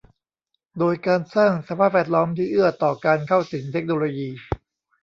[0.79, 4.29] โดยการสร้างสภาพแวดล้อมที่เอื้อต่อการเข้าถึงเทคโนโลยี